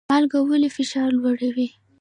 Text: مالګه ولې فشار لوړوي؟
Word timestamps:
مالګه 0.09 0.39
ولې 0.47 0.69
فشار 0.75 1.09
لوړوي؟ 1.17 1.67